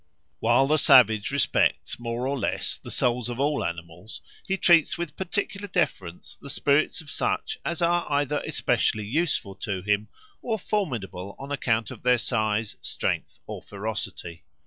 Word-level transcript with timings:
While 0.39 0.65
the 0.65 0.77
savage 0.79 1.29
respects, 1.29 1.99
more 1.99 2.25
or 2.27 2.35
less, 2.35 2.75
the 2.75 2.89
souls 2.89 3.29
of 3.29 3.39
all 3.39 3.63
animals, 3.63 4.19
he 4.47 4.57
treats 4.57 4.97
with 4.97 5.15
particular 5.15 5.67
deference 5.67 6.35
the 6.41 6.49
spirits 6.49 7.01
of 7.01 7.11
such 7.11 7.59
as 7.63 7.83
are 7.83 8.11
either 8.11 8.41
especially 8.47 9.05
useful 9.05 9.53
to 9.57 9.83
him 9.83 10.07
or 10.41 10.57
formidable 10.57 11.35
on 11.37 11.51
account 11.51 11.91
of 11.91 12.01
their 12.01 12.17
size, 12.17 12.77
strength, 12.81 13.37
or 13.45 13.61
ferocity. 13.61 14.43